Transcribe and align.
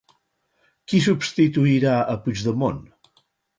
Qui 0.91 1.01
substituirà 1.09 1.95
a 2.01 2.17
Puigdemont? 2.25 2.83